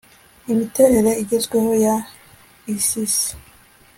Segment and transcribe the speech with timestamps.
[0.51, 1.95] imiterere igezweho ya
[2.75, 3.15] isis